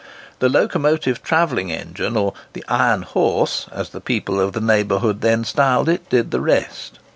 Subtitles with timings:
[0.39, 5.43] The locomotive travelling engine, or "the iron horse," as the people of the neighbourhood then
[5.43, 6.97] styled it, did the rest.